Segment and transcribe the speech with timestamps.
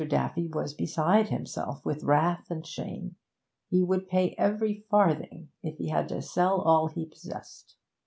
[0.09, 3.17] Daffy was beside himself with wrath and shame.
[3.69, 7.75] He would pay every farthing, if he had to sell all he possessed!